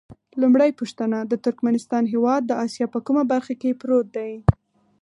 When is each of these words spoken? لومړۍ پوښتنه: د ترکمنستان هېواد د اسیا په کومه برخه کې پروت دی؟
لومړۍ 0.41 0.71
پوښتنه: 0.79 1.17
د 1.31 1.33
ترکمنستان 1.45 2.03
هېواد 2.13 2.41
د 2.45 2.51
اسیا 2.65 2.85
په 2.93 2.99
کومه 3.05 3.23
برخه 3.31 3.53
کې 3.61 3.77
پروت 3.81 4.07
دی؟ 4.17 4.31